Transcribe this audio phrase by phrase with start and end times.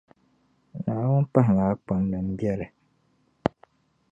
[0.83, 2.67] Naawuni pahimi a kpamli m biɛli.